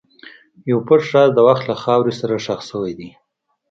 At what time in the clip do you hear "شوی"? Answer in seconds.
2.69-2.93